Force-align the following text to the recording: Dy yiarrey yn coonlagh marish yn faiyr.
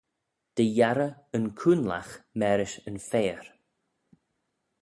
Dy 0.55 0.65
yiarrey 0.75 1.15
yn 1.35 1.45
coonlagh 1.59 2.11
marish 2.39 2.75
yn 2.87 2.97
faiyr. 3.09 3.45